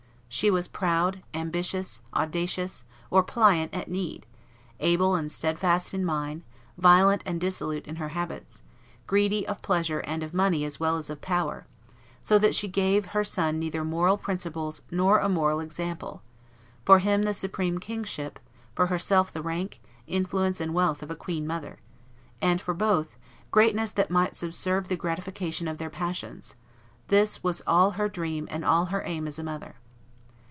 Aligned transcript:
She 0.33 0.49
was 0.49 0.69
proud, 0.69 1.23
ambitious, 1.33 2.01
audacious, 2.15 2.85
or 3.09 3.21
pliant 3.21 3.73
at 3.73 3.91
need, 3.91 4.25
able 4.79 5.13
and 5.13 5.29
steadfast 5.29 5.93
in 5.93 6.05
mind, 6.05 6.43
violent 6.77 7.21
and 7.25 7.39
dissolute 7.39 7.85
in 7.85 7.97
her 7.97 8.07
habits, 8.07 8.61
greedy 9.07 9.45
of 9.45 9.61
pleasure 9.61 9.99
and 9.99 10.23
of 10.23 10.33
money 10.33 10.63
as 10.63 10.79
well 10.79 10.95
as 10.97 11.09
of 11.09 11.19
power, 11.19 11.67
so 12.23 12.39
that 12.39 12.55
she 12.55 12.69
gave 12.69 13.07
her 13.07 13.25
son 13.25 13.59
neither 13.59 13.83
moral 13.83 14.17
principles 14.17 14.83
nor 14.89 15.19
a 15.19 15.27
moral 15.27 15.59
example: 15.59 16.21
for 16.85 16.99
him 16.99 17.23
the 17.23 17.33
supreme 17.33 17.77
kingship, 17.77 18.39
for 18.73 18.87
herself 18.87 19.33
the 19.33 19.41
rank, 19.41 19.81
influence, 20.07 20.61
and 20.61 20.73
wealth 20.73 21.03
of 21.03 21.11
a 21.11 21.15
queen 21.15 21.45
mother, 21.45 21.77
and, 22.41 22.61
for 22.61 22.73
both, 22.73 23.17
greatness 23.51 23.91
that 23.91 24.09
might 24.09 24.37
subserve 24.37 24.87
the 24.87 24.95
gratification 24.95 25.67
of 25.67 25.77
their 25.77 25.89
passions 25.89 26.55
this 27.09 27.43
was 27.43 27.61
all 27.67 27.91
her 27.91 28.07
dream 28.07 28.47
and 28.49 28.63
all 28.63 28.85
her 28.85 29.03
aim 29.05 29.27
as 29.27 29.37
a 29.37 29.43
mother. 29.43 29.75